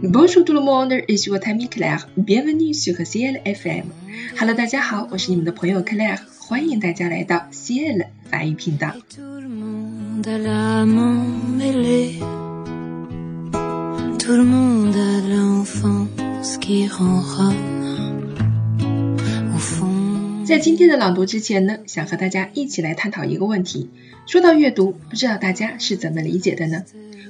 [0.00, 2.08] Bonjour tout le monde, ici votre ami Claire.
[2.16, 3.86] Bienvenue sur Ciel FM.
[4.38, 8.94] Hello，大家好，我是你们的朋友 Claire，欢迎大家来到 Ciel 法语频道。
[9.10, 12.20] Tout le monde a l'âme emmêlée.
[14.20, 18.36] Tout le monde a l'enfance qui ronronne
[19.52, 20.44] au fond.
[20.44, 23.90] 在今天的朗读之前呢，想和大家一起来探讨一个问题。
[24.26, 26.84] 说到阅读，不知道大家是怎么理解的呢？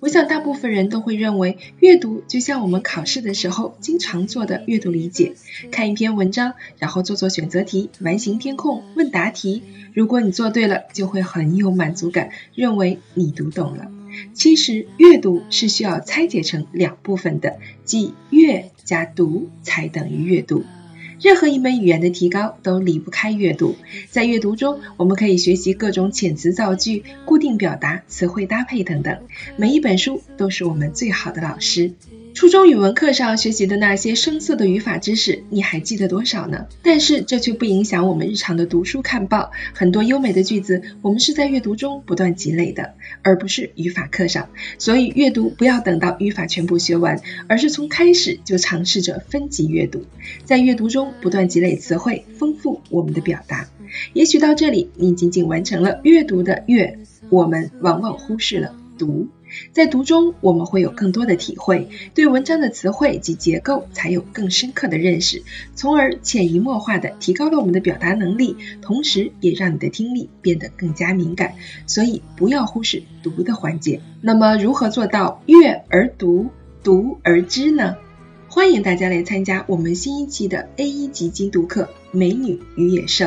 [0.00, 5.34] 我想大部分人都会认为，阅读就像我们考试的时候经常做的阅读理解，
[5.70, 9.62] 看一篇文章，然后做做选择题、完形填空、问答题。
[9.94, 13.90] 如果你做对了，就会很有满足感，认为你读懂了。
[14.34, 20.64] 其实阅读是需要拆解成两部分的，即阅加读才等于阅读。
[21.22, 23.76] 任何一门语言的提高都离不开阅读。
[24.10, 29.16] 在阅读中，我们可以学习各种遣词造句、固定表达、词汇搭配等等。
[29.56, 31.92] 每一本书都是我们最好的老师。
[32.34, 36.66] 初中语文课上学习的那些生涩的语法知识，你还记得多少呢？
[36.82, 39.50] 但是这却不影响我们日常的读书看报。
[39.74, 44.48] 很多优美的句子，我们是在阅读中不断积累的，而不是语法课上。
[44.78, 50.04] 所以阅读不要等到语法全部学完，而是从开始就尝试着分级阅读，
[50.44, 53.68] 在阅读中不断积累词汇，丰富我们的表达。
[54.14, 59.28] 也许到这里，你仅仅完成了阅读的阅，我们往往忽视了读。
[59.72, 65.42] 在读中，我们会有更多的体会，对文章的词汇及结构才有更深刻的认识，
[65.74, 71.54] 从而潜移默化地提高了我们的表达能力，同时也让你的听力变得更加敏感。
[71.86, 74.00] 所以，不要忽视读的环节。
[74.20, 76.48] 那么，如何做到阅而读，
[76.82, 77.96] 读而知呢？
[78.48, 83.24] 欢迎大家来参加我们新一期的 A 一级精读课《美女与野兽》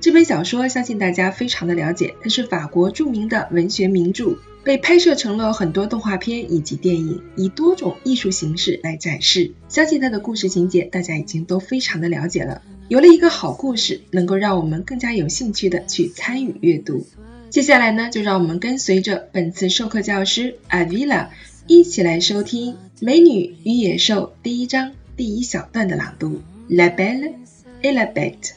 [0.00, 4.38] 这本小说，相信大家非常的了解，它是法国著名的文学名著。
[4.62, 9.52] 被拍摄成了很多动画片以及电影，以多种艺术形式来展示。
[9.68, 12.62] 相信它的故事情节大家已经都非常的了解了。
[12.88, 17.06] 有了一个好故事，能够让我们更加有兴趣的去参与阅读。
[17.48, 21.28] 接下来呢，就让我们跟随着本次授课教师 Avila
[21.68, 27.34] 一起来收听《美女与野兽》第一章第一小段的朗读：La belle
[27.82, 28.50] et la bête。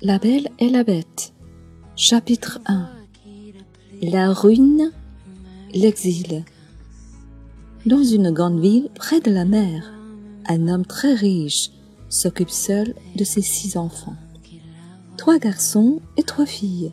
[0.00, 1.32] La Belle et la Bête.
[1.96, 2.88] Chapitre 1
[4.00, 4.92] La ruine,
[5.74, 6.44] l'exil.
[7.84, 9.92] Dans une grande ville près de la mer,
[10.48, 11.70] un homme très riche
[12.08, 14.16] s'occupe seul de ses six enfants.
[15.16, 16.92] Trois garçons et trois filles.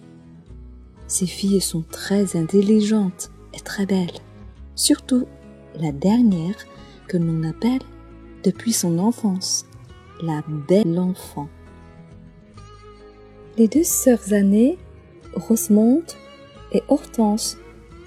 [1.08, 4.20] Ces filles sont très intelligentes et très belles.
[4.76, 5.28] Surtout
[5.80, 6.56] la dernière
[7.08, 7.82] que l'on appelle
[8.44, 9.66] depuis son enfance
[10.22, 11.50] la belle enfant.
[13.58, 14.78] Les deux sœurs aînées,
[15.34, 16.12] Rosemonde
[16.72, 17.58] et Hortense,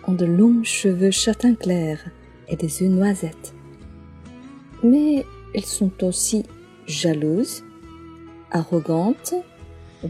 [0.06, 2.10] ont de longs cheveux châtain clair
[2.48, 3.54] et des yeux noisettes.
[4.82, 5.24] Mais
[5.54, 6.44] elles sont aussi
[6.86, 7.64] jalouses,
[8.50, 9.34] arrogantes,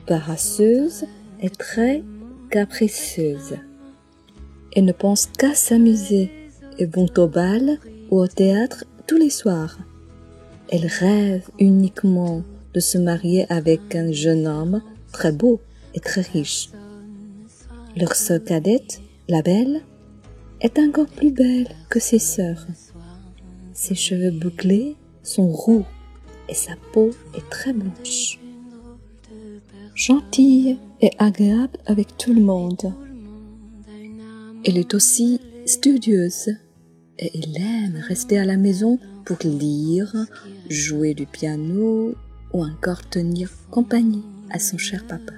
[0.06, 1.04] paresseuses
[1.40, 2.02] et très
[2.50, 3.56] capricieuses.
[4.72, 6.30] Elles ne pensent qu'à s'amuser
[6.78, 7.78] et vont au bal
[8.10, 9.78] ou au théâtre tous les soirs.
[10.68, 12.42] Elles rêvent uniquement
[12.74, 14.82] de se marier avec un jeune homme
[15.12, 15.60] très beau
[15.94, 16.70] et très riche.
[17.96, 19.80] Leur sœur cadette, la belle,
[20.60, 22.66] est encore plus belle que ses sœurs.
[23.72, 25.84] Ses cheveux bouclés sont roux
[26.48, 28.38] et sa peau est très blanche.
[29.94, 32.92] Gentille et agréable avec tout le monde.
[34.64, 36.50] Elle est aussi studieuse
[37.20, 40.12] et il aime rester à la maison pour lire,
[40.68, 42.14] jouer du piano
[42.52, 45.34] ou encore tenir compagnie à son cher papa.